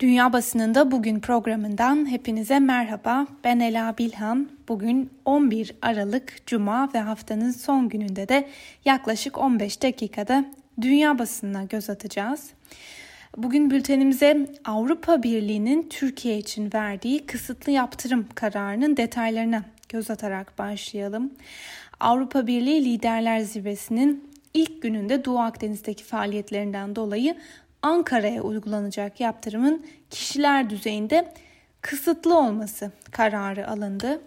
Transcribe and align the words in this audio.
Dünya 0.00 0.32
Basınında 0.32 0.90
Bugün 0.90 1.20
programından 1.20 2.10
hepinize 2.10 2.58
merhaba. 2.58 3.26
Ben 3.44 3.60
Ela 3.60 3.98
Bilhan. 3.98 4.48
Bugün 4.68 5.10
11 5.24 5.74
Aralık 5.82 6.46
Cuma 6.46 6.90
ve 6.94 6.98
haftanın 6.98 7.50
son 7.50 7.88
gününde 7.88 8.28
de 8.28 8.48
yaklaşık 8.84 9.38
15 9.38 9.82
dakikada 9.82 10.44
dünya 10.80 11.18
basınına 11.18 11.64
göz 11.64 11.90
atacağız. 11.90 12.50
Bugün 13.36 13.70
bültenimize 13.70 14.46
Avrupa 14.64 15.22
Birliği'nin 15.22 15.88
Türkiye 15.88 16.38
için 16.38 16.70
verdiği 16.74 17.26
kısıtlı 17.26 17.72
yaptırım 17.72 18.26
kararının 18.34 18.96
detaylarına 18.96 19.64
göz 19.88 20.10
atarak 20.10 20.58
başlayalım. 20.58 21.32
Avrupa 22.00 22.46
Birliği 22.46 22.84
Liderler 22.84 23.40
Zirvesi'nin 23.40 24.30
ilk 24.54 24.82
gününde 24.82 25.24
Doğu 25.24 25.38
Akdeniz'deki 25.38 26.04
faaliyetlerinden 26.04 26.96
dolayı 26.96 27.36
Ankara'ya 27.82 28.42
uygulanacak 28.42 29.20
yaptırımın 29.20 29.86
kişiler 30.10 30.70
düzeyinde 30.70 31.32
kısıtlı 31.80 32.38
olması 32.38 32.92
kararı 33.10 33.68
alındı. 33.68 34.20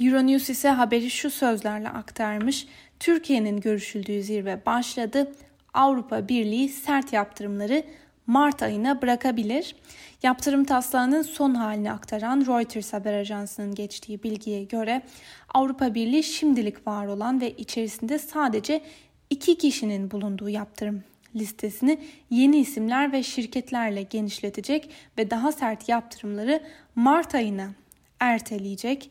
Euronews 0.00 0.50
ise 0.50 0.68
haberi 0.68 1.10
şu 1.10 1.30
sözlerle 1.30 1.88
aktarmış. 1.88 2.66
Türkiye'nin 3.00 3.60
görüşüldüğü 3.60 4.22
zirve 4.22 4.66
başladı. 4.66 5.32
Avrupa 5.74 6.28
Birliği 6.28 6.68
sert 6.68 7.12
yaptırımları 7.12 7.82
Mart 8.26 8.62
ayına 8.62 9.02
bırakabilir. 9.02 9.76
Yaptırım 10.22 10.64
taslağının 10.64 11.22
son 11.22 11.54
halini 11.54 11.92
aktaran 11.92 12.40
Reuters 12.46 12.92
haber 12.92 13.14
ajansının 13.14 13.74
geçtiği 13.74 14.22
bilgiye 14.22 14.64
göre 14.64 15.02
Avrupa 15.54 15.94
Birliği 15.94 16.22
şimdilik 16.22 16.86
var 16.86 17.06
olan 17.06 17.40
ve 17.40 17.50
içerisinde 17.50 18.18
sadece 18.18 18.82
iki 19.30 19.58
kişinin 19.58 20.10
bulunduğu 20.10 20.48
yaptırım 20.48 21.02
listesini 21.36 21.98
yeni 22.30 22.58
isimler 22.58 23.12
ve 23.12 23.22
şirketlerle 23.22 24.02
genişletecek 24.02 24.90
ve 25.18 25.30
daha 25.30 25.52
sert 25.52 25.88
yaptırımları 25.88 26.62
Mart 26.94 27.34
ayına 27.34 27.70
erteleyecek. 28.20 29.10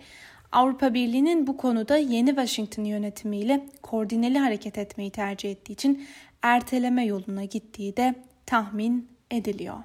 Avrupa 0.51 0.93
Birliği'nin 0.93 1.47
bu 1.47 1.57
konuda 1.57 1.97
yeni 1.97 2.29
Washington 2.29 2.83
yönetimiyle 2.83 3.65
koordineli 3.81 4.39
hareket 4.39 4.77
etmeyi 4.77 5.09
tercih 5.09 5.51
ettiği 5.51 5.73
için 5.73 6.07
erteleme 6.41 7.05
yoluna 7.05 7.43
gittiği 7.43 7.97
de 7.97 8.15
tahmin 8.45 9.07
ediliyor. 9.31 9.77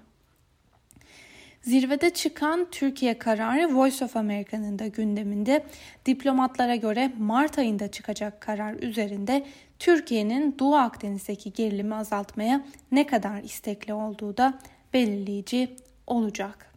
Zirvede 1.62 2.10
çıkan 2.10 2.66
Türkiye 2.70 3.18
kararı 3.18 3.76
Voice 3.76 4.04
of 4.04 4.16
America'nın 4.16 4.78
da 4.78 4.86
gündeminde 4.86 5.64
diplomatlara 6.06 6.76
göre 6.76 7.12
Mart 7.18 7.58
ayında 7.58 7.90
çıkacak 7.90 8.40
karar 8.40 8.74
üzerinde 8.74 9.46
Türkiye'nin 9.78 10.58
Doğu 10.58 10.74
Akdeniz'deki 10.74 11.52
gerilimi 11.52 11.94
azaltmaya 11.94 12.64
ne 12.92 13.06
kadar 13.06 13.42
istekli 13.42 13.94
olduğu 13.94 14.36
da 14.36 14.58
belirleyici 14.92 15.76
olacak. 16.06 16.74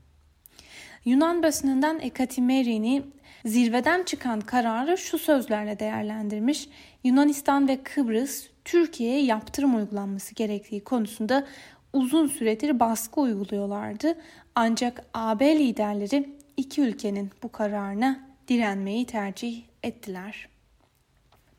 Yunan 1.05 1.43
basınından 1.43 1.99
Ekatimerini 1.99 3.03
zirveden 3.45 4.03
çıkan 4.03 4.41
kararı 4.41 4.97
şu 4.97 5.17
sözlerle 5.17 5.79
değerlendirmiş. 5.79 6.69
Yunanistan 7.03 7.67
ve 7.67 7.83
Kıbrıs 7.83 8.47
Türkiye'ye 8.65 9.23
yaptırım 9.23 9.75
uygulanması 9.75 10.35
gerektiği 10.35 10.83
konusunda 10.83 11.47
uzun 11.93 12.27
süredir 12.27 12.79
baskı 12.79 13.21
uyguluyorlardı. 13.21 14.15
Ancak 14.55 15.05
AB 15.13 15.59
liderleri 15.59 16.29
iki 16.57 16.81
ülkenin 16.81 17.31
bu 17.43 17.51
kararına 17.51 18.19
direnmeyi 18.47 19.05
tercih 19.05 19.63
ettiler. 19.83 20.56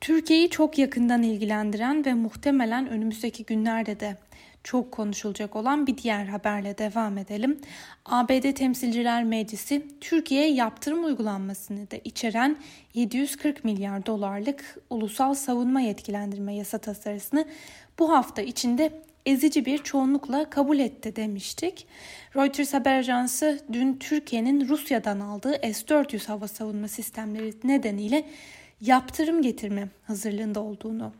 Türkiye'yi 0.01 0.51
çok 0.51 0.79
yakından 0.79 1.23
ilgilendiren 1.23 2.05
ve 2.05 2.15
muhtemelen 2.15 2.89
önümüzdeki 2.89 3.45
günlerde 3.45 4.01
de 4.01 4.17
çok 4.65 4.93
konuşulacak 4.93 5.57
olan 5.57 5.87
bir 5.87 5.99
diğer 5.99 6.27
haberle 6.27 6.79
devam 6.79 7.19
edelim. 7.19 7.61
ABD 8.05 8.53
Temsilciler 8.53 9.25
Meclisi 9.25 9.87
Türkiye'ye 10.01 10.53
yaptırım 10.53 11.05
uygulanmasını 11.05 11.91
da 11.91 11.97
içeren 12.05 12.57
740 12.95 13.65
milyar 13.65 14.07
dolarlık 14.07 14.79
ulusal 14.91 15.35
savunma 15.35 15.81
yetkilendirme 15.81 16.55
yasa 16.55 16.79
tasarısını 16.79 17.45
bu 17.99 18.13
hafta 18.13 18.43
içinde 18.43 18.93
ezici 19.27 19.67
bir 19.67 19.79
çoğunlukla 19.79 20.51
kabul 20.51 20.79
etti 20.79 21.17
demiştik. 21.17 21.87
Reuters 22.37 22.75
haber 22.75 22.99
ajansı 22.99 23.61
dün 23.73 23.97
Türkiye'nin 23.97 24.69
Rusya'dan 24.69 25.21
aldığı 25.21 25.53
S-400 25.53 26.27
hava 26.27 26.49
savunma 26.49 26.89
sistemleri 26.89 27.53
nedeniyle 27.65 28.25
yaptırım 28.81 29.43
getirme 29.43 29.89
hazırlığında 30.07 30.61
olduğunu 30.61 31.13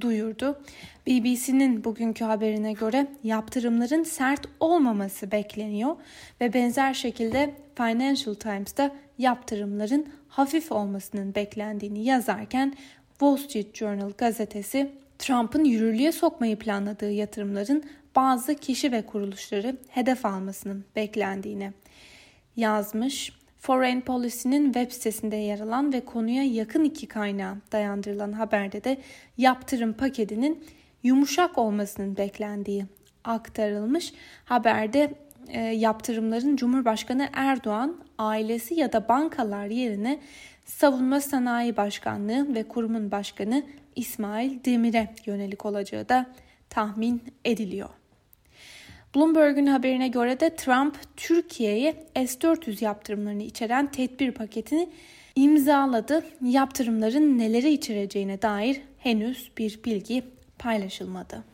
duyurdu. 0.00 0.62
BBC'nin 1.06 1.84
bugünkü 1.84 2.24
haberine 2.24 2.72
göre 2.72 3.06
yaptırımların 3.22 4.02
sert 4.02 4.46
olmaması 4.60 5.30
bekleniyor 5.30 5.96
ve 6.40 6.54
benzer 6.54 6.94
şekilde 6.94 7.54
Financial 7.74 8.34
Times'da 8.34 8.94
yaptırımların 9.18 10.06
hafif 10.28 10.72
olmasının 10.72 11.34
beklendiğini 11.34 12.04
yazarken 12.04 12.76
Wall 13.10 13.36
Street 13.36 13.76
Journal 13.76 14.10
gazetesi 14.18 14.92
Trump'ın 15.18 15.64
yürürlüğe 15.64 16.12
sokmayı 16.12 16.58
planladığı 16.58 17.10
yatırımların 17.10 17.84
bazı 18.16 18.54
kişi 18.54 18.92
ve 18.92 19.02
kuruluşları 19.02 19.76
hedef 19.88 20.26
almasının 20.26 20.84
beklendiğini 20.96 21.72
yazmış. 22.56 23.32
Foreign 23.66 24.00
Policy'nin 24.00 24.64
web 24.64 24.90
sitesinde 24.90 25.36
yer 25.36 25.60
alan 25.60 25.92
ve 25.92 26.04
konuya 26.04 26.42
yakın 26.42 26.84
iki 26.84 27.06
kaynağa 27.06 27.56
dayandırılan 27.72 28.32
haberde 28.32 28.84
de 28.84 28.98
yaptırım 29.38 29.92
paketinin 29.92 30.64
yumuşak 31.02 31.58
olmasının 31.58 32.16
beklendiği 32.16 32.86
aktarılmış. 33.24 34.12
Haberde 34.44 35.14
e, 35.48 35.60
yaptırımların 35.60 36.56
Cumhurbaşkanı 36.56 37.28
Erdoğan 37.32 37.96
ailesi 38.18 38.74
ya 38.74 38.92
da 38.92 39.08
bankalar 39.08 39.66
yerine 39.66 40.20
Savunma 40.64 41.20
Sanayi 41.20 41.76
Başkanlığı 41.76 42.54
ve 42.54 42.62
kurumun 42.62 43.10
başkanı 43.10 43.62
İsmail 43.96 44.64
Demir'e 44.64 45.14
yönelik 45.26 45.66
olacağı 45.66 46.08
da 46.08 46.26
tahmin 46.70 47.22
ediliyor. 47.44 47.90
Bloomberg'un 49.16 49.66
haberine 49.66 50.08
göre 50.08 50.40
de 50.40 50.56
Trump 50.56 50.96
Türkiye'ye 51.16 51.94
S-400 52.14 52.84
yaptırımlarını 52.84 53.42
içeren 53.42 53.86
tedbir 53.86 54.32
paketini 54.32 54.88
imzaladı. 55.36 56.24
Yaptırımların 56.42 57.38
neleri 57.38 57.72
içereceğine 57.72 58.42
dair 58.42 58.80
henüz 58.98 59.50
bir 59.58 59.80
bilgi 59.84 60.24
paylaşılmadı. 60.58 61.44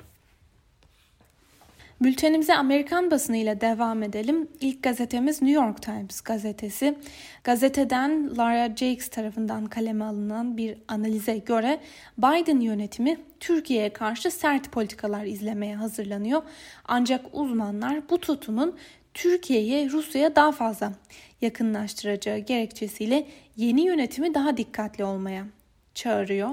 Bültenimize 2.02 2.54
Amerikan 2.54 3.10
basınıyla 3.10 3.60
devam 3.60 4.02
edelim. 4.02 4.48
İlk 4.60 4.82
gazetemiz 4.82 5.42
New 5.42 5.64
York 5.64 5.82
Times 5.82 6.20
gazetesi. 6.20 6.98
Gazeteden 7.44 8.36
Lara 8.36 8.66
Jakes 8.68 9.08
tarafından 9.08 9.66
kaleme 9.66 10.04
alınan 10.04 10.56
bir 10.56 10.78
analize 10.88 11.38
göre 11.38 11.80
Biden 12.18 12.60
yönetimi 12.60 13.16
Türkiye'ye 13.40 13.92
karşı 13.92 14.30
sert 14.30 14.72
politikalar 14.72 15.24
izlemeye 15.24 15.76
hazırlanıyor. 15.76 16.42
Ancak 16.84 17.26
uzmanlar 17.32 18.10
bu 18.10 18.18
tutumun 18.18 18.76
Türkiye'yi 19.14 19.92
Rusya'ya 19.92 20.36
daha 20.36 20.52
fazla 20.52 20.92
yakınlaştıracağı 21.40 22.38
gerekçesiyle 22.38 23.26
yeni 23.56 23.86
yönetimi 23.86 24.34
daha 24.34 24.56
dikkatli 24.56 25.04
olmaya 25.04 25.44
çağırıyor. 25.94 26.50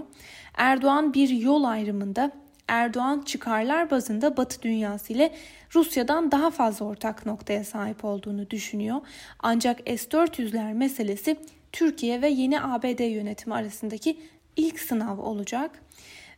Erdoğan 0.57 1.13
bir 1.13 1.29
yol 1.29 1.63
ayrımında 1.63 2.31
Erdoğan 2.69 3.21
çıkarlar 3.21 3.91
bazında 3.91 4.37
Batı 4.37 4.61
dünyası 4.61 5.13
ile 5.13 5.33
Rusya'dan 5.75 6.31
daha 6.31 6.51
fazla 6.51 6.85
ortak 6.85 7.25
noktaya 7.25 7.63
sahip 7.63 8.05
olduğunu 8.05 8.49
düşünüyor. 8.49 9.01
Ancak 9.39 9.77
S-400'ler 9.79 10.73
meselesi 10.73 11.37
Türkiye 11.71 12.21
ve 12.21 12.29
yeni 12.29 12.61
ABD 12.61 12.99
yönetimi 12.99 13.55
arasındaki 13.55 14.17
ilk 14.55 14.79
sınav 14.79 15.17
olacak. 15.17 15.71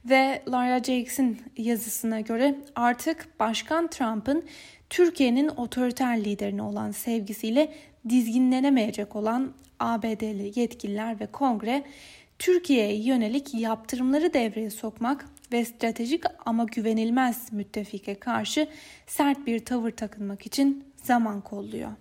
Ve 0.05 0.41
Lara 0.47 0.77
Jakes'in 0.77 1.41
yazısına 1.57 2.19
göre 2.19 2.55
artık 2.75 3.39
Başkan 3.39 3.87
Trump'ın 3.87 4.43
Türkiye'nin 4.89 5.47
otoriter 5.47 6.17
liderine 6.25 6.61
olan 6.61 6.91
sevgisiyle 6.91 7.73
dizginlenemeyecek 8.09 9.15
olan 9.15 9.53
ABD'li 9.79 10.59
yetkililer 10.59 11.19
ve 11.19 11.27
kongre 11.27 11.83
Türkiye'ye 12.39 13.03
yönelik 13.03 13.53
yaptırımları 13.53 14.33
devreye 14.33 14.69
sokmak 14.69 15.25
ve 15.51 15.65
stratejik 15.65 16.23
ama 16.45 16.63
güvenilmez 16.63 17.53
müttefike 17.53 18.19
karşı 18.19 18.67
sert 19.07 19.47
bir 19.47 19.65
tavır 19.65 19.91
takınmak 19.91 20.45
için 20.45 20.83
zaman 21.03 21.41
kolluyor. 21.41 21.91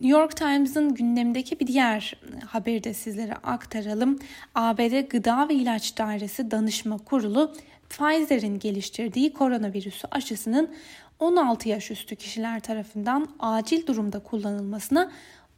New 0.00 0.20
York 0.20 0.36
Times'ın 0.36 0.94
gündemdeki 0.94 1.60
bir 1.60 1.66
diğer 1.66 2.20
haberi 2.46 2.84
de 2.84 2.94
sizlere 2.94 3.34
aktaralım. 3.34 4.18
ABD 4.54 5.08
Gıda 5.08 5.48
ve 5.48 5.54
İlaç 5.54 5.98
Dairesi 5.98 6.50
Danışma 6.50 6.98
Kurulu 6.98 7.54
Pfizer'in 7.90 8.58
geliştirdiği 8.58 9.32
koronavirüsü 9.32 10.08
aşısının 10.10 10.74
16 11.18 11.68
yaş 11.68 11.90
üstü 11.90 12.16
kişiler 12.16 12.60
tarafından 12.60 13.28
acil 13.38 13.86
durumda 13.86 14.18
kullanılmasına 14.18 15.12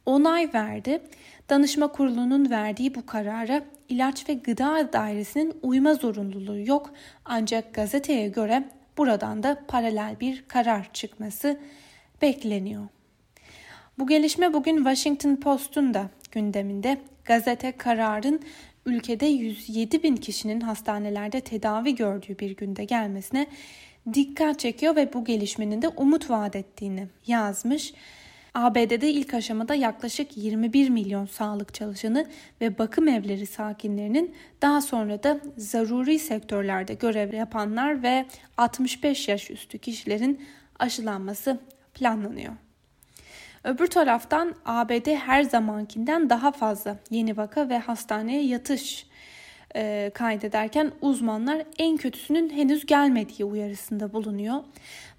onay 0.05 0.53
verdi. 0.53 1.01
Danışma 1.49 1.87
kurulunun 1.87 2.49
verdiği 2.49 2.95
bu 2.95 3.05
karara 3.05 3.61
ilaç 3.89 4.29
ve 4.29 4.33
gıda 4.33 4.93
dairesinin 4.93 5.53
uyma 5.61 5.93
zorunluluğu 5.93 6.59
yok. 6.59 6.93
Ancak 7.25 7.73
gazeteye 7.73 8.27
göre 8.27 8.69
buradan 8.97 9.43
da 9.43 9.63
paralel 9.67 10.19
bir 10.19 10.43
karar 10.47 10.89
çıkması 10.93 11.59
bekleniyor. 12.21 12.87
Bu 13.99 14.07
gelişme 14.07 14.53
bugün 14.53 14.77
Washington 14.77 15.35
Post'un 15.35 15.93
da 15.93 16.09
gündeminde. 16.31 16.97
Gazete 17.25 17.71
kararın 17.71 18.41
ülkede 18.85 19.25
107 19.25 20.03
bin 20.03 20.15
kişinin 20.15 20.61
hastanelerde 20.61 21.41
tedavi 21.41 21.95
gördüğü 21.95 22.39
bir 22.39 22.55
günde 22.55 22.83
gelmesine 22.83 23.47
dikkat 24.13 24.59
çekiyor 24.59 24.95
ve 24.95 25.13
bu 25.13 25.25
gelişmenin 25.25 25.81
de 25.81 25.87
umut 25.87 26.29
vaat 26.29 26.55
ettiğini 26.55 27.07
yazmış. 27.27 27.93
ABD'de 28.53 29.09
ilk 29.11 29.33
aşamada 29.33 29.75
yaklaşık 29.75 30.37
21 30.37 30.89
milyon 30.89 31.25
sağlık 31.25 31.73
çalışanı 31.73 32.25
ve 32.61 32.77
bakım 32.77 33.07
evleri 33.07 33.45
sakinlerinin 33.45 34.35
daha 34.61 34.81
sonra 34.81 35.23
da 35.23 35.39
zaruri 35.57 36.19
sektörlerde 36.19 36.93
görev 36.93 37.33
yapanlar 37.33 38.03
ve 38.03 38.25
65 38.57 39.27
yaş 39.27 39.51
üstü 39.51 39.77
kişilerin 39.77 40.45
aşılanması 40.79 41.59
planlanıyor. 41.93 42.53
Öbür 43.63 43.87
taraftan 43.87 44.55
ABD 44.65 45.07
her 45.07 45.43
zamankinden 45.43 46.29
daha 46.29 46.51
fazla 46.51 46.97
yeni 47.09 47.37
vaka 47.37 47.69
ve 47.69 47.79
hastaneye 47.79 48.43
yatış 48.43 49.05
e, 49.75 50.11
kaydederken 50.13 50.91
uzmanlar 51.01 51.63
en 51.77 51.97
kötüsünün 51.97 52.49
henüz 52.49 52.85
gelmediği 52.85 53.45
uyarısında 53.45 54.13
bulunuyor. 54.13 54.55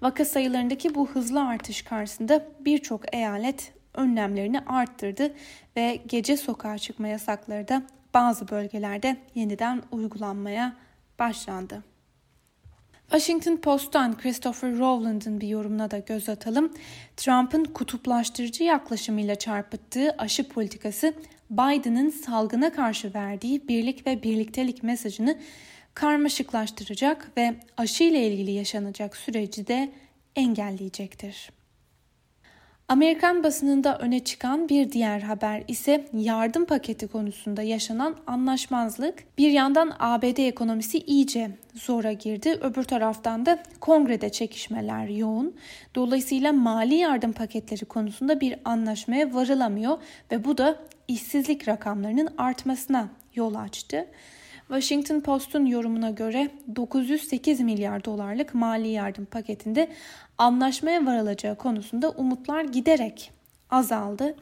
Vaka 0.01 0.25
sayılarındaki 0.25 0.95
bu 0.95 1.09
hızlı 1.09 1.47
artış 1.47 1.81
karşısında 1.81 2.45
birçok 2.59 3.15
eyalet 3.15 3.73
önlemlerini 3.93 4.59
arttırdı 4.59 5.33
ve 5.77 5.99
gece 6.05 6.37
sokağa 6.37 6.77
çıkma 6.77 7.07
yasakları 7.07 7.67
da 7.67 7.83
bazı 8.13 8.47
bölgelerde 8.47 9.17
yeniden 9.35 9.81
uygulanmaya 9.91 10.75
başlandı. 11.19 11.90
Washington 13.11 13.57
Post'tan 13.57 14.17
Christopher 14.17 14.77
Rowland'ın 14.77 15.41
bir 15.41 15.47
yorumuna 15.47 15.91
da 15.91 15.97
göz 15.97 16.29
atalım. 16.29 16.73
Trump'ın 17.17 17.63
kutuplaştırıcı 17.63 18.63
yaklaşımıyla 18.63 19.35
çarpıttığı 19.35 20.15
aşı 20.17 20.49
politikası 20.49 21.13
Biden'ın 21.49 22.09
salgına 22.09 22.73
karşı 22.73 23.13
verdiği 23.13 23.67
birlik 23.67 24.07
ve 24.07 24.23
birliktelik 24.23 24.83
mesajını 24.83 25.37
karmaşıklaştıracak 25.93 27.31
ve 27.37 27.55
aşı 27.77 28.03
ile 28.03 28.27
ilgili 28.27 28.51
yaşanacak 28.51 29.17
süreci 29.17 29.67
de 29.67 29.91
engelleyecektir. 30.35 31.49
Amerikan 32.87 33.43
basınında 33.43 33.97
öne 33.97 34.23
çıkan 34.23 34.69
bir 34.69 34.91
diğer 34.91 35.21
haber 35.21 35.63
ise 35.67 36.07
yardım 36.13 36.65
paketi 36.65 37.07
konusunda 37.07 37.61
yaşanan 37.61 38.15
anlaşmazlık. 38.27 39.37
Bir 39.37 39.51
yandan 39.51 39.93
ABD 39.99 40.37
ekonomisi 40.37 40.99
iyice 40.99 41.51
zora 41.73 42.11
girdi. 42.11 42.59
Öbür 42.61 42.83
taraftan 42.83 43.45
da 43.45 43.63
kongrede 43.79 44.29
çekişmeler 44.29 45.07
yoğun. 45.07 45.55
Dolayısıyla 45.95 46.53
mali 46.53 46.95
yardım 46.95 47.31
paketleri 47.31 47.85
konusunda 47.85 48.41
bir 48.41 48.55
anlaşmaya 48.65 49.33
varılamıyor 49.33 49.97
ve 50.31 50.45
bu 50.45 50.57
da 50.57 50.79
işsizlik 51.07 51.67
rakamlarının 51.67 52.29
artmasına 52.37 53.09
yol 53.35 53.55
açtı. 53.55 54.07
Washington 54.67 55.19
Post'un 55.19 55.65
yorumuna 55.65 56.09
göre 56.09 56.49
908 56.75 57.59
milyar 57.59 58.05
dolarlık 58.05 58.53
mali 58.53 58.87
yardım 58.87 59.25
paketinde 59.25 59.87
anlaşmaya 60.41 61.05
varılacağı 61.05 61.55
konusunda 61.55 62.09
umutlar 62.09 62.63
giderek 62.63 63.31
azaldı. 63.69 64.35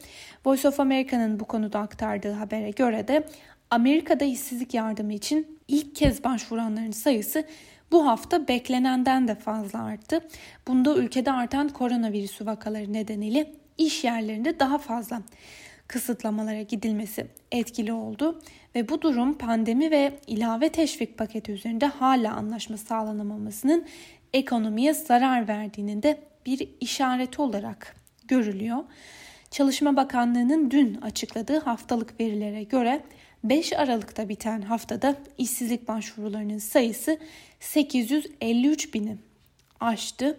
Voice 0.45 0.67
of 0.67 0.79
America'nın 0.79 1.39
bu 1.39 1.45
konuda 1.45 1.79
aktardığı 1.79 2.31
habere 2.31 2.69
göre 2.71 3.07
de 3.07 3.27
Amerika'da 3.71 4.25
işsizlik 4.25 4.73
yardımı 4.73 5.13
için 5.13 5.59
ilk 5.67 5.95
kez 5.95 6.23
başvuranların 6.23 6.91
sayısı 6.91 7.43
bu 7.91 8.07
hafta 8.07 8.47
beklenenden 8.47 9.27
de 9.27 9.35
fazla 9.35 9.83
arttı. 9.83 10.27
Bunda 10.67 10.95
ülkede 10.95 11.31
artan 11.31 11.69
koronavirüsü 11.69 12.45
vakaları 12.45 12.93
nedeniyle 12.93 13.53
iş 13.77 14.03
yerlerinde 14.03 14.59
daha 14.59 14.77
fazla 14.77 15.21
kısıtlamalara 15.87 16.61
gidilmesi 16.61 17.27
etkili 17.51 17.93
oldu 17.93 18.41
ve 18.75 18.89
bu 18.89 19.01
durum 19.01 19.37
pandemi 19.37 19.91
ve 19.91 20.19
ilave 20.27 20.69
teşvik 20.69 21.17
paketi 21.17 21.51
üzerinde 21.51 21.85
hala 21.85 22.33
anlaşma 22.33 22.77
sağlanamamasının 22.77 23.85
ekonomiye 24.33 24.93
zarar 24.93 25.47
verdiğinin 25.47 26.03
de 26.03 26.19
bir 26.45 26.69
işareti 26.79 27.41
olarak 27.41 27.95
görülüyor. 28.27 28.77
Çalışma 29.51 29.95
Bakanlığı'nın 29.95 30.71
dün 30.71 30.95
açıkladığı 30.95 31.59
haftalık 31.59 32.19
verilere 32.19 32.63
göre 32.63 33.01
5 33.43 33.73
Aralık'ta 33.73 34.29
biten 34.29 34.61
haftada 34.61 35.15
işsizlik 35.37 35.87
başvurularının 35.87 36.57
sayısı 36.57 37.17
853 37.59 38.93
bini 38.93 39.17
aştı. 39.79 40.37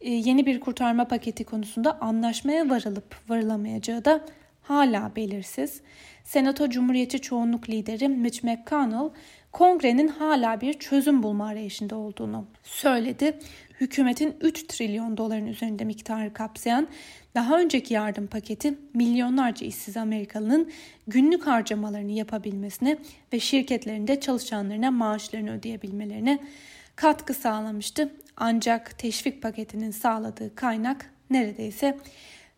Ee, 0.00 0.10
yeni 0.10 0.46
bir 0.46 0.60
kurtarma 0.60 1.08
paketi 1.08 1.44
konusunda 1.44 2.00
anlaşmaya 2.00 2.70
varılıp 2.70 3.16
varılamayacağı 3.28 4.04
da 4.04 4.24
hala 4.62 5.16
belirsiz. 5.16 5.80
Senato 6.24 6.68
Cumhuriyetçi 6.68 7.20
Çoğunluk 7.20 7.70
Lideri 7.70 8.08
Mitch 8.08 8.44
McConnell 8.44 9.10
kongrenin 9.52 10.08
hala 10.08 10.60
bir 10.60 10.72
çözüm 10.72 11.22
bulma 11.22 11.46
arayışında 11.46 11.96
olduğunu 11.96 12.46
söyledi. 12.62 13.38
Hükümetin 13.80 14.36
3 14.40 14.66
trilyon 14.66 15.16
doların 15.16 15.46
üzerinde 15.46 15.84
miktarı 15.84 16.32
kapsayan 16.32 16.88
daha 17.34 17.58
önceki 17.58 17.94
yardım 17.94 18.26
paketi 18.26 18.74
milyonlarca 18.94 19.66
işsiz 19.66 19.96
Amerikalının 19.96 20.70
günlük 21.06 21.46
harcamalarını 21.46 22.12
yapabilmesine 22.12 22.98
ve 23.32 23.40
şirketlerinde 23.40 24.20
çalışanlarına 24.20 24.90
maaşlarını 24.90 25.52
ödeyebilmelerine 25.52 26.38
katkı 26.96 27.34
sağlamıştı. 27.34 28.12
Ancak 28.36 28.98
teşvik 28.98 29.42
paketinin 29.42 29.90
sağladığı 29.90 30.54
kaynak 30.54 31.10
neredeyse 31.30 31.98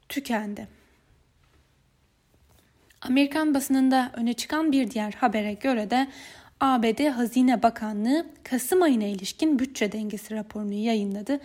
tükendi. 0.08 0.69
Amerikan 3.00 3.55
basınında 3.55 4.11
öne 4.14 4.32
çıkan 4.32 4.73
bir 4.73 4.91
diğer 4.91 5.12
habere 5.12 5.52
göre 5.52 5.91
de 5.91 6.08
ABD 6.65 7.09
Hazine 7.09 7.63
Bakanlığı 7.63 8.27
Kasım 8.43 8.83
ayına 8.83 9.05
ilişkin 9.05 9.59
bütçe 9.59 9.93
dengesi 9.93 10.35
raporunu 10.35 10.73
yayınladı. 10.73 11.41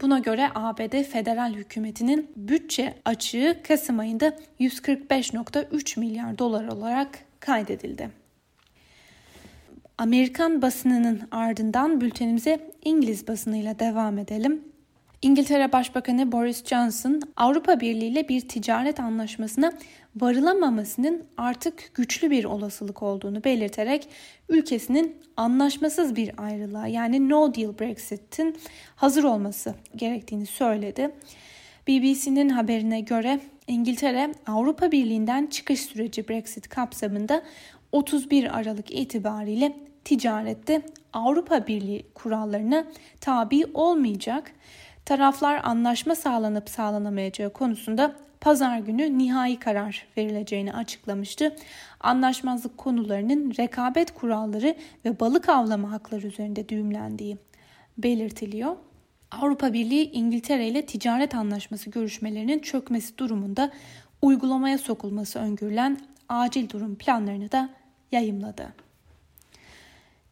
Buna 0.00 0.18
göre 0.18 0.48
ABD 0.54 1.02
federal 1.02 1.54
hükümetinin 1.54 2.30
bütçe 2.36 2.94
açığı 3.04 3.56
Kasım 3.68 3.98
ayında 3.98 4.36
145.3 4.60 6.00
milyar 6.00 6.38
dolar 6.38 6.68
olarak 6.68 7.18
kaydedildi. 7.40 8.10
Amerikan 9.98 10.62
basınının 10.62 11.20
ardından 11.30 12.00
bültenimize 12.00 12.70
İngiliz 12.84 13.28
basınıyla 13.28 13.78
devam 13.78 14.18
edelim. 14.18 14.62
İngiltere 15.24 15.72
Başbakanı 15.72 16.32
Boris 16.32 16.64
Johnson 16.64 17.20
Avrupa 17.36 17.80
Birliği 17.80 18.06
ile 18.06 18.28
bir 18.28 18.40
ticaret 18.40 19.00
anlaşmasına 19.00 19.72
varılamamasının 20.16 21.24
artık 21.36 21.90
güçlü 21.94 22.30
bir 22.30 22.44
olasılık 22.44 23.02
olduğunu 23.02 23.44
belirterek 23.44 24.08
ülkesinin 24.48 25.16
anlaşmasız 25.36 26.16
bir 26.16 26.30
ayrılığa 26.36 26.86
yani 26.86 27.28
no 27.28 27.54
deal 27.54 27.78
Brexit'in 27.78 28.56
hazır 28.96 29.24
olması 29.24 29.74
gerektiğini 29.96 30.46
söyledi. 30.46 31.10
BBC'nin 31.88 32.48
haberine 32.48 33.00
göre 33.00 33.40
İngiltere 33.66 34.34
Avrupa 34.46 34.92
Birliği'nden 34.92 35.46
çıkış 35.46 35.80
süreci 35.80 36.28
Brexit 36.28 36.68
kapsamında 36.68 37.42
31 37.92 38.58
Aralık 38.58 38.90
itibariyle 38.90 39.76
ticarette 40.04 40.82
Avrupa 41.12 41.66
Birliği 41.66 42.06
kurallarına 42.14 42.84
tabi 43.20 43.64
olmayacak. 43.74 44.52
Taraflar 45.04 45.60
anlaşma 45.64 46.14
sağlanıp 46.14 46.68
sağlanamayacağı 46.68 47.52
konusunda 47.52 48.16
pazar 48.40 48.78
günü 48.78 49.18
nihai 49.18 49.58
karar 49.58 50.06
verileceğini 50.16 50.72
açıklamıştı. 50.72 51.56
Anlaşmazlık 52.00 52.78
konularının 52.78 53.54
rekabet 53.58 54.14
kuralları 54.14 54.76
ve 55.04 55.20
balık 55.20 55.48
avlama 55.48 55.90
hakları 55.90 56.26
üzerinde 56.26 56.68
düğümlendiği 56.68 57.38
belirtiliyor. 57.98 58.76
Avrupa 59.30 59.72
Birliği 59.72 60.10
İngiltere 60.10 60.68
ile 60.68 60.86
ticaret 60.86 61.34
anlaşması 61.34 61.90
görüşmelerinin 61.90 62.58
çökmesi 62.58 63.18
durumunda 63.18 63.70
uygulamaya 64.22 64.78
sokulması 64.78 65.38
öngörülen 65.38 66.00
acil 66.28 66.68
durum 66.68 66.96
planlarını 66.96 67.52
da 67.52 67.68
yayımladı. 68.12 68.83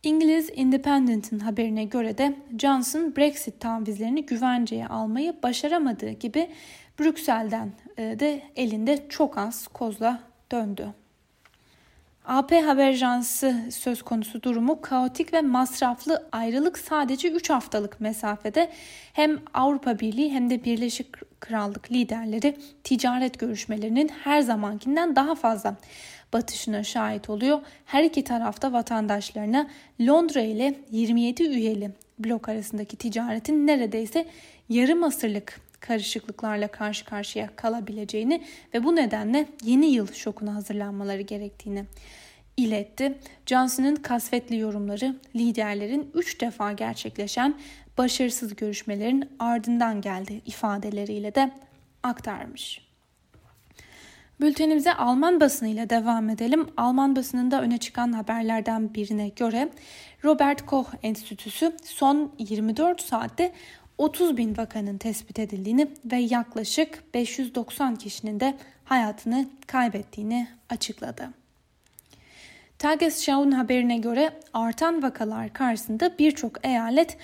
İngiliz 0.02 0.50
Independent'ın 0.56 1.38
haberine 1.38 1.84
göre 1.84 2.18
de 2.18 2.34
Johnson 2.58 3.16
Brexit 3.16 3.60
tavizlerini 3.60 4.26
güvenceye 4.26 4.86
almayı 4.86 5.34
başaramadığı 5.42 6.10
gibi 6.10 6.50
Brüksel'den 7.00 7.72
e, 7.96 8.02
de 8.02 8.42
elinde 8.56 9.06
çok 9.08 9.38
az 9.38 9.68
kozla 9.68 10.20
döndü. 10.52 10.88
AP 12.26 12.52
Haber 12.52 12.88
Ajansı 12.88 13.56
söz 13.70 14.02
konusu 14.02 14.42
durumu 14.42 14.80
kaotik 14.80 15.32
ve 15.32 15.40
masraflı 15.42 16.28
ayrılık 16.32 16.78
sadece 16.78 17.30
3 17.30 17.50
haftalık 17.50 18.00
mesafede 18.00 18.70
hem 19.12 19.38
Avrupa 19.54 19.98
Birliği 19.98 20.32
hem 20.32 20.50
de 20.50 20.64
Birleşik 20.64 21.40
Krallık 21.40 21.92
liderleri 21.92 22.56
ticaret 22.84 23.38
görüşmelerinin 23.38 24.08
her 24.08 24.40
zamankinden 24.40 25.16
daha 25.16 25.34
fazla 25.34 25.76
batışına 26.32 26.84
şahit 26.84 27.30
oluyor. 27.30 27.60
Her 27.84 28.04
iki 28.04 28.24
tarafta 28.24 28.72
vatandaşlarına 28.72 29.70
Londra 30.00 30.40
ile 30.40 30.74
27 30.90 31.42
üyeli 31.42 31.90
blok 32.18 32.48
arasındaki 32.48 32.96
ticaretin 32.96 33.66
neredeyse 33.66 34.26
yarım 34.68 35.04
asırlık 35.04 35.60
karışıklıklarla 35.80 36.68
karşı 36.68 37.04
karşıya 37.04 37.56
kalabileceğini 37.56 38.44
ve 38.74 38.84
bu 38.84 38.96
nedenle 38.96 39.46
yeni 39.64 39.86
yıl 39.86 40.12
şokuna 40.12 40.54
hazırlanmaları 40.54 41.20
gerektiğini 41.20 41.84
iletti. 42.56 43.18
Johnson'ın 43.46 43.96
kasvetli 43.96 44.58
yorumları 44.58 45.16
liderlerin 45.36 46.10
3 46.14 46.40
defa 46.40 46.72
gerçekleşen 46.72 47.54
başarısız 47.98 48.56
görüşmelerin 48.56 49.30
ardından 49.38 50.00
geldi 50.00 50.40
ifadeleriyle 50.46 51.34
de 51.34 51.50
aktarmış. 52.02 52.91
Bültenimize 54.40 54.94
Alman 54.94 55.40
basınıyla 55.40 55.90
devam 55.90 56.30
edelim. 56.30 56.68
Alman 56.76 57.16
basınında 57.16 57.62
öne 57.62 57.78
çıkan 57.78 58.12
haberlerden 58.12 58.94
birine 58.94 59.28
göre 59.28 59.68
Robert 60.24 60.66
Koch 60.66 60.88
Enstitüsü 61.02 61.76
son 61.84 62.32
24 62.38 63.00
saatte 63.02 63.52
30 63.98 64.36
bin 64.36 64.56
vakanın 64.56 64.98
tespit 64.98 65.38
edildiğini 65.38 65.88
ve 66.04 66.16
yaklaşık 66.16 67.14
590 67.14 67.96
kişinin 67.96 68.40
de 68.40 68.54
hayatını 68.84 69.46
kaybettiğini 69.66 70.48
açıkladı. 70.68 71.28
Tagesschau'nun 72.78 73.52
haberine 73.52 73.98
göre 73.98 74.32
artan 74.54 75.02
vakalar 75.02 75.52
karşısında 75.52 76.18
birçok 76.18 76.66
eyalet 76.66 77.16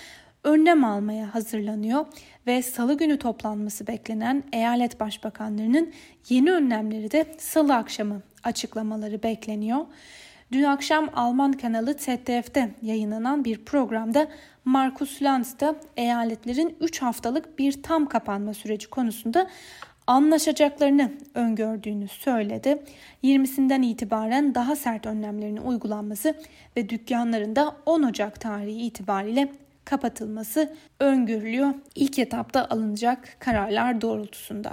önlem 0.45 0.85
almaya 0.85 1.35
hazırlanıyor 1.35 2.07
ve 2.47 2.63
salı 2.63 2.99
günü 2.99 3.19
toplanması 3.19 3.87
beklenen 3.87 4.43
eyalet 4.53 5.01
başbakanlarının 5.01 5.93
yeni 6.29 6.53
önlemleri 6.53 7.11
de 7.11 7.25
salı 7.39 7.75
akşamı 7.75 8.23
açıklamaları 8.45 9.23
bekleniyor. 9.23 9.87
Dün 10.53 10.63
akşam 10.63 11.09
Alman 11.15 11.53
kanalı 11.53 11.93
ZDF'de 11.93 12.71
yayınlanan 12.83 13.45
bir 13.45 13.65
programda 13.65 14.29
Markus 14.65 15.23
Lanz 15.23 15.61
da 15.61 15.75
eyaletlerin 15.97 16.77
3 16.81 17.03
haftalık 17.03 17.59
bir 17.59 17.83
tam 17.83 18.07
kapanma 18.07 18.55
süreci 18.55 18.91
konusunda 18.91 19.47
anlaşacaklarını 20.07 21.13
öngördüğünü 21.35 22.09
söyledi. 22.09 22.83
20'sinden 23.25 23.83
itibaren 23.83 24.55
daha 24.55 24.77
sert 24.77 25.07
önlemlerin 25.07 25.57
uygulanması 25.57 26.35
ve 26.77 26.89
dükkanlarında 26.89 27.77
10 27.87 28.03
Ocak 28.03 28.41
tarihi 28.41 28.81
itibariyle 28.81 29.53
kapatılması 29.89 30.73
öngörülüyor. 31.01 31.75
İlk 31.95 32.19
etapta 32.19 32.67
alınacak 32.71 33.37
kararlar 33.39 34.01
doğrultusunda. 34.01 34.73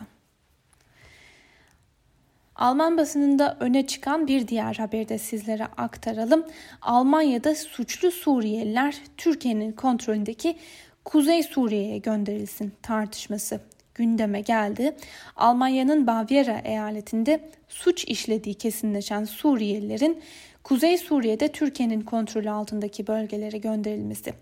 Alman 2.55 2.97
basınında 2.97 3.57
öne 3.59 3.87
çıkan 3.87 4.27
bir 4.27 4.47
diğer 4.47 4.75
haberi 4.75 5.09
de 5.09 5.17
sizlere 5.17 5.65
aktaralım. 5.65 6.45
Almanya'da 6.81 7.55
suçlu 7.55 8.11
Suriyeliler 8.11 8.97
Türkiye'nin 9.17 9.71
kontrolündeki 9.71 10.57
Kuzey 11.05 11.43
Suriye'ye 11.43 11.97
gönderilsin 11.97 12.73
tartışması 12.81 13.59
gündeme 13.95 14.41
geldi. 14.41 14.95
Almanya'nın 15.35 16.07
Bavyera 16.07 16.61
eyaletinde 16.63 17.49
suç 17.67 18.05
işlediği 18.05 18.55
kesinleşen 18.55 19.23
Suriyelilerin 19.23 20.21
Kuzey 20.63 20.97
Suriye'de 20.97 21.47
Türkiye'nin 21.47 22.01
kontrolü 22.01 22.49
altındaki 22.49 23.07
bölgelere 23.07 23.57
gönderilmesi 23.57 24.33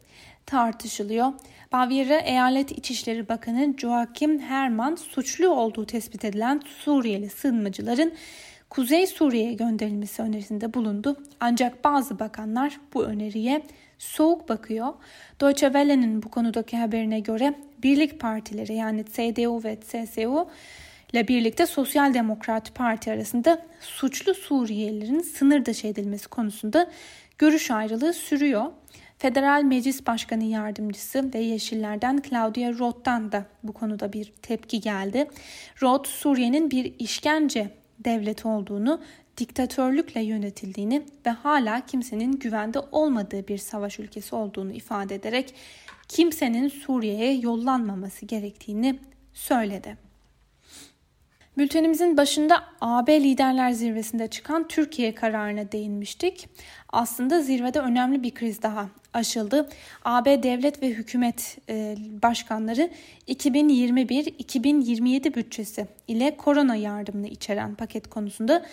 tartışılıyor. 0.45 1.33
Bavyera 1.71 2.19
Eyalet 2.19 2.71
İçişleri 2.71 3.29
Bakanı 3.29 3.73
Joachim 3.77 4.39
Herman 4.39 4.95
suçlu 4.95 5.49
olduğu 5.49 5.85
tespit 5.85 6.25
edilen 6.25 6.61
Suriyeli 6.65 7.29
sığınmacıların 7.29 8.13
Kuzey 8.69 9.07
Suriye'ye 9.07 9.53
gönderilmesi 9.53 10.21
önerisinde 10.21 10.73
bulundu. 10.73 11.17
Ancak 11.39 11.83
bazı 11.83 12.19
bakanlar 12.19 12.79
bu 12.93 13.03
öneriye 13.03 13.63
soğuk 13.97 14.49
bakıyor. 14.49 14.93
Deutsche 15.41 15.67
Welle'nin 15.67 16.23
bu 16.23 16.29
konudaki 16.29 16.77
haberine 16.77 17.19
göre 17.19 17.53
birlik 17.83 18.19
partileri 18.19 18.73
yani 18.73 19.05
CDU 19.05 19.63
ve 19.63 19.77
CSU 19.81 20.49
ile 21.13 21.27
birlikte 21.27 21.65
Sosyal 21.65 22.13
Demokrat 22.13 22.75
Parti 22.75 23.11
arasında 23.11 23.61
suçlu 23.79 24.33
Suriyelilerin 24.33 25.19
sınır 25.19 25.65
dışı 25.65 25.87
edilmesi 25.87 26.27
konusunda 26.27 26.89
görüş 27.37 27.71
ayrılığı 27.71 28.13
sürüyor. 28.13 28.65
Federal 29.23 29.63
Meclis 29.63 30.07
Başkanı 30.07 30.43
Yardımcısı 30.43 31.33
ve 31.33 31.39
Yeşillerden 31.39 32.21
Claudia 32.29 32.73
Roth'tan 32.79 33.31
da 33.31 33.45
bu 33.63 33.73
konuda 33.73 34.13
bir 34.13 34.33
tepki 34.41 34.81
geldi. 34.81 35.27
Roth, 35.81 36.09
Suriye'nin 36.09 36.71
bir 36.71 36.93
işkence 36.99 37.69
devleti 37.99 38.47
olduğunu, 38.47 39.01
diktatörlükle 39.37 40.21
yönetildiğini 40.21 41.03
ve 41.25 41.29
hala 41.29 41.85
kimsenin 41.85 42.31
güvende 42.31 42.79
olmadığı 42.79 43.47
bir 43.47 43.57
savaş 43.57 43.99
ülkesi 43.99 44.35
olduğunu 44.35 44.71
ifade 44.71 45.15
ederek 45.15 45.55
kimsenin 46.07 46.67
Suriye'ye 46.67 47.33
yollanmaması 47.33 48.25
gerektiğini 48.25 48.99
söyledi. 49.33 49.97
Bültenimizin 51.57 52.17
başında 52.17 52.63
AB 52.81 53.23
Liderler 53.23 53.71
Zirvesi'nde 53.71 54.27
çıkan 54.27 54.67
Türkiye 54.67 55.15
kararına 55.15 55.71
değinmiştik. 55.71 56.49
Aslında 56.89 57.41
zirvede 57.41 57.79
önemli 57.79 58.23
bir 58.23 58.33
kriz 58.33 58.61
daha 58.61 58.89
aşıldı. 59.13 59.69
AB 60.05 60.43
devlet 60.43 60.81
ve 60.81 60.89
hükümet 60.89 61.57
e, 61.69 61.95
başkanları 62.21 62.89
2021-2027 63.27 65.33
bütçesi 65.33 65.87
ile 66.07 66.37
korona 66.37 66.75
yardımını 66.75 67.27
içeren 67.27 67.75
paket 67.75 68.09
konusunda 68.09 68.65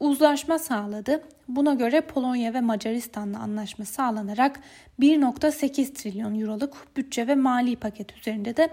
uzlaşma 0.00 0.58
sağladı. 0.58 1.22
Buna 1.48 1.74
göre 1.74 2.00
Polonya 2.00 2.54
ve 2.54 2.60
Macaristan'la 2.60 3.38
anlaşma 3.38 3.84
sağlanarak 3.84 4.60
1.8 5.00 5.94
trilyon 5.94 6.40
euroluk 6.40 6.86
bütçe 6.96 7.26
ve 7.26 7.34
mali 7.34 7.76
paket 7.76 8.16
üzerinde 8.16 8.56
de 8.56 8.70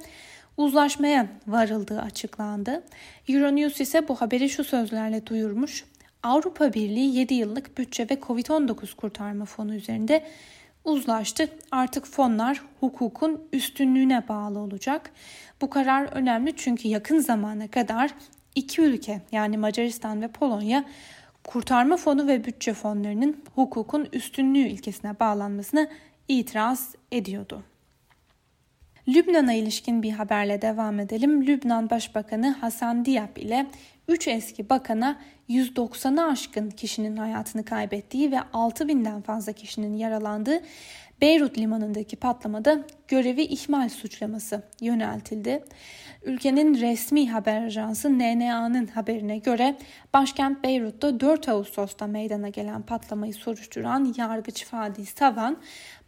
uzlaşmaya 0.57 1.27
varıldığı 1.47 2.01
açıklandı. 2.01 2.83
Euronews 3.29 3.81
ise 3.81 4.07
bu 4.07 4.15
haberi 4.15 4.49
şu 4.49 4.63
sözlerle 4.63 5.25
duyurmuş. 5.25 5.85
Avrupa 6.23 6.73
Birliği 6.73 7.15
7 7.15 7.33
yıllık 7.33 7.77
bütçe 7.77 8.03
ve 8.03 8.13
Covid-19 8.13 8.95
kurtarma 8.95 9.45
fonu 9.45 9.75
üzerinde 9.75 10.25
uzlaştı. 10.85 11.49
Artık 11.71 12.05
fonlar 12.05 12.61
hukukun 12.79 13.41
üstünlüğüne 13.53 14.27
bağlı 14.27 14.59
olacak. 14.59 15.11
Bu 15.61 15.69
karar 15.69 16.03
önemli 16.03 16.53
çünkü 16.55 16.87
yakın 16.87 17.19
zamana 17.19 17.67
kadar 17.67 18.13
iki 18.55 18.81
ülke 18.81 19.21
yani 19.31 19.57
Macaristan 19.57 20.21
ve 20.21 20.27
Polonya 20.27 20.85
kurtarma 21.43 21.97
fonu 21.97 22.27
ve 22.27 22.45
bütçe 22.45 22.73
fonlarının 22.73 23.43
hukukun 23.55 24.07
üstünlüğü 24.13 24.67
ilkesine 24.67 25.19
bağlanmasına 25.19 25.87
itiraz 26.27 26.95
ediyordu. 27.11 27.63
Lübnan'a 29.07 29.53
ilişkin 29.53 30.03
bir 30.03 30.11
haberle 30.11 30.61
devam 30.61 30.99
edelim. 30.99 31.47
Lübnan 31.47 31.89
Başbakanı 31.89 32.51
Hasan 32.51 33.05
Diab 33.05 33.37
ile 33.37 33.65
3 34.07 34.27
eski 34.27 34.69
bakana 34.69 35.19
190'ı 35.49 36.31
aşkın 36.31 36.69
kişinin 36.69 37.17
hayatını 37.17 37.65
kaybettiği 37.65 38.31
ve 38.31 38.35
6000'den 38.35 39.21
fazla 39.21 39.53
kişinin 39.53 39.93
yaralandığı 39.93 40.61
Beyrut 41.21 41.57
limanındaki 41.57 42.15
patlamada 42.15 42.79
görevi 43.07 43.41
ihmal 43.41 43.89
suçlaması 43.89 44.63
yöneltildi. 44.81 45.63
Ülkenin 46.23 46.81
resmi 46.81 47.31
haber 47.31 47.63
ajansı 47.63 48.19
NNA'nın 48.19 48.87
haberine 48.87 49.37
göre 49.37 49.77
başkent 50.13 50.63
Beyrut'ta 50.63 51.19
4 51.19 51.49
Ağustos'ta 51.49 52.07
meydana 52.07 52.49
gelen 52.49 52.81
patlamayı 52.81 53.33
soruşturan 53.33 54.13
yargıç 54.17 54.65
Fadi 54.65 55.05
Savan, 55.05 55.57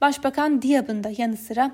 Başbakan 0.01 0.61
Diab'ın 0.61 1.03
da 1.03 1.11
yanı 1.17 1.37
sıra 1.37 1.71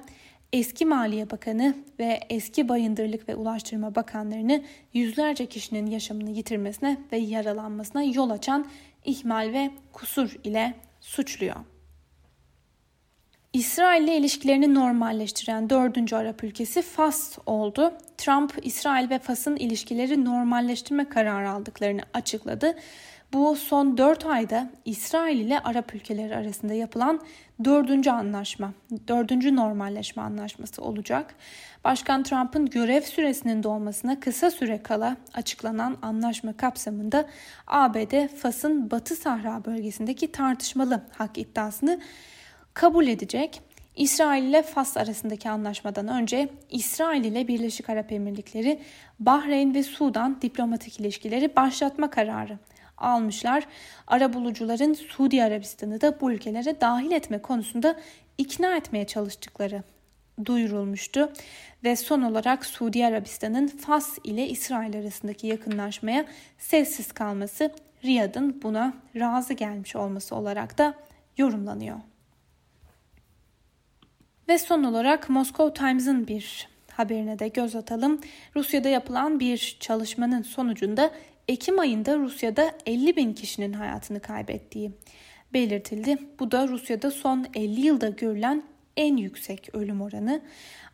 eski 0.53 0.85
Maliye 0.85 1.29
Bakanı 1.29 1.75
ve 1.99 2.19
eski 2.29 2.69
Bayındırlık 2.69 3.29
ve 3.29 3.35
Ulaştırma 3.35 3.95
Bakanlarını 3.95 4.63
yüzlerce 4.93 5.45
kişinin 5.45 5.85
yaşamını 5.85 6.29
yitirmesine 6.29 6.97
ve 7.11 7.17
yaralanmasına 7.17 8.03
yol 8.03 8.29
açan 8.29 8.67
ihmal 9.05 9.53
ve 9.53 9.71
kusur 9.93 10.35
ile 10.43 10.73
suçluyor. 11.01 11.55
İsrail 13.53 14.03
ile 14.03 14.17
ilişkilerini 14.17 14.73
normalleştiren 14.73 15.69
dördüncü 15.69 16.15
Arap 16.15 16.43
ülkesi 16.43 16.81
Fas 16.81 17.37
oldu. 17.45 17.93
Trump, 18.17 18.53
İsrail 18.61 19.09
ve 19.09 19.19
Fas'ın 19.19 19.55
ilişkileri 19.55 20.25
normalleştirme 20.25 21.09
kararı 21.09 21.49
aldıklarını 21.49 22.01
açıkladı. 22.13 22.75
Bu 23.33 23.55
son 23.55 23.97
4 23.97 24.25
ayda 24.25 24.69
İsrail 24.85 25.39
ile 25.39 25.59
Arap 25.59 25.95
ülkeleri 25.95 26.35
arasında 26.35 26.73
yapılan 26.73 27.21
dördüncü 27.65 28.09
anlaşma, 28.09 28.73
dördüncü 29.07 29.55
normalleşme 29.55 30.21
anlaşması 30.21 30.81
olacak. 30.81 31.35
Başkan 31.83 32.23
Trump'ın 32.23 32.65
görev 32.65 33.01
süresinin 33.01 33.63
dolmasına 33.63 34.19
kısa 34.19 34.51
süre 34.51 34.83
kala 34.83 35.17
açıklanan 35.33 35.97
anlaşma 36.01 36.57
kapsamında 36.57 37.25
ABD 37.67 38.27
Fas'ın 38.27 38.91
Batı 38.91 39.15
Sahra 39.15 39.65
bölgesindeki 39.65 40.31
tartışmalı 40.31 41.01
hak 41.17 41.37
iddiasını 41.37 42.01
kabul 42.73 43.07
edecek. 43.07 43.61
İsrail 43.95 44.43
ile 44.43 44.61
Fas 44.61 44.97
arasındaki 44.97 45.49
anlaşmadan 45.49 46.07
önce 46.07 46.49
İsrail 46.69 47.23
ile 47.23 47.47
Birleşik 47.47 47.89
Arap 47.89 48.11
Emirlikleri, 48.11 48.79
Bahreyn 49.19 49.73
ve 49.73 49.83
Sudan 49.83 50.41
diplomatik 50.41 50.99
ilişkileri 50.99 51.55
başlatma 51.55 52.09
kararı 52.09 52.57
almışlar. 53.03 53.67
Arabulucuların 54.07 54.93
Suudi 54.93 55.43
Arabistan'ı 55.43 56.01
da 56.01 56.21
bu 56.21 56.31
ülkelere 56.31 56.81
dahil 56.81 57.11
etme 57.11 57.41
konusunda 57.41 57.99
ikna 58.37 58.75
etmeye 58.75 59.07
çalıştıkları 59.07 59.83
duyurulmuştu 60.45 61.29
ve 61.83 61.95
son 61.95 62.21
olarak 62.21 62.65
Suudi 62.65 63.05
Arabistan'ın 63.05 63.67
Fas 63.67 64.17
ile 64.23 64.47
İsrail 64.47 64.99
arasındaki 64.99 65.47
yakınlaşmaya 65.47 66.25
sessiz 66.57 67.11
kalması 67.11 67.71
Riyad'ın 68.03 68.61
buna 68.63 68.93
razı 69.15 69.53
gelmiş 69.53 69.95
olması 69.95 70.35
olarak 70.35 70.77
da 70.77 70.93
yorumlanıyor. 71.37 71.97
Ve 74.47 74.57
son 74.57 74.83
olarak 74.83 75.29
Moscow 75.29 75.73
Times'ın 75.73 76.27
bir 76.27 76.67
haberine 76.91 77.39
de 77.39 77.47
göz 77.47 77.75
atalım. 77.75 78.21
Rusya'da 78.55 78.89
yapılan 78.89 79.39
bir 79.39 79.77
çalışmanın 79.79 80.41
sonucunda 80.41 81.11
Ekim 81.47 81.79
ayında 81.79 82.17
Rusya'da 82.17 82.77
50 82.85 83.15
bin 83.15 83.33
kişinin 83.33 83.73
hayatını 83.73 84.19
kaybettiği 84.19 84.91
belirtildi. 85.53 86.17
Bu 86.39 86.51
da 86.51 86.67
Rusya'da 86.67 87.11
son 87.11 87.45
50 87.55 87.81
yılda 87.81 88.09
görülen 88.09 88.63
en 88.97 89.17
yüksek 89.17 89.75
ölüm 89.75 90.01
oranı. 90.01 90.41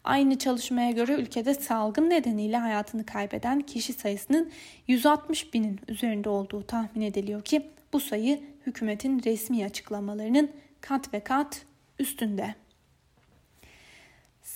Aynı 0.03 0.37
çalışmaya 0.37 0.91
göre 0.91 1.13
ülkede 1.13 1.53
salgın 1.53 2.09
nedeniyle 2.09 2.57
hayatını 2.57 3.05
kaybeden 3.05 3.61
kişi 3.61 3.93
sayısının 3.93 4.51
160 4.87 5.53
binin 5.53 5.79
üzerinde 5.87 6.29
olduğu 6.29 6.63
tahmin 6.63 7.01
ediliyor 7.01 7.41
ki 7.41 7.61
bu 7.93 7.99
sayı 7.99 8.41
hükümetin 8.65 9.21
resmi 9.25 9.65
açıklamalarının 9.65 10.51
kat 10.81 11.13
ve 11.13 11.19
kat 11.19 11.65
üstünde. 11.99 12.55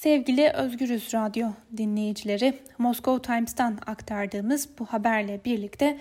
Sevgili 0.02 0.50
Özgürüz 0.50 1.14
Radyo 1.14 1.48
dinleyicileri, 1.78 2.54
Moscow 2.78 3.34
Times'tan 3.34 3.78
aktardığımız 3.86 4.70
bu 4.80 4.86
haberle 4.86 5.42
birlikte 5.46 6.00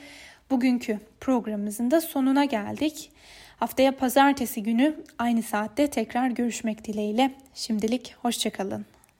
bugünkü 0.51 0.99
programımızın 1.21 1.91
da 1.91 2.01
sonuna 2.01 2.45
geldik. 2.45 3.11
Haftaya 3.57 3.97
pazartesi 3.97 4.63
günü 4.63 4.97
aynı 5.19 5.43
saatte 5.43 5.87
tekrar 5.87 6.29
görüşmek 6.31 6.85
dileğiyle. 6.85 7.35
Şimdilik 7.55 8.15
hoşçakalın. 8.23 8.87